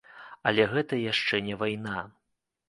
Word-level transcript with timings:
Але 0.51 0.65
гэта 0.71 0.99
яшчэ 1.01 1.43
не 1.49 1.59
вайна. 1.61 2.01